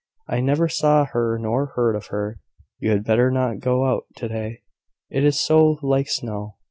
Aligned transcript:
"I 0.27 0.39
neither 0.39 0.67
saw 0.67 1.05
her 1.05 1.37
nor 1.37 1.73
heard 1.75 1.95
of 1.95 2.07
her. 2.07 2.39
You 2.79 2.89
had 2.89 3.03
better 3.03 3.29
not 3.29 3.59
go 3.59 3.85
out 3.85 4.05
to 4.15 4.27
day, 4.27 4.63
it 5.11 5.23
is 5.23 5.39
so 5.39 5.77
like 5.83 6.09
snow. 6.09 6.55